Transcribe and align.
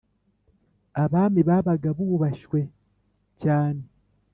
Abami 1.03 1.41
babaga 1.49 1.89
bubashwe 1.97 2.59
cyane 3.41 3.83